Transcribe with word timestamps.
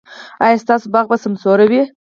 ایا 0.43 0.61
ستاسو 0.63 0.85
باغ 0.93 1.05
به 1.11 1.17
سمسور 1.23 1.59
وي؟ 1.71 1.81